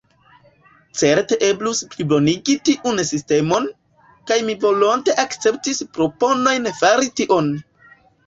Certe 1.01 1.37
eblus 1.47 1.81
plibonigi 1.91 2.55
tiun 2.69 3.01
sistemon, 3.09 3.67
kaj 4.31 4.39
mi 4.49 4.57
volonte 4.65 5.17
akceptus 5.25 5.83
proponojn 5.99 6.73
fari 6.81 7.13
tion. 7.21 7.55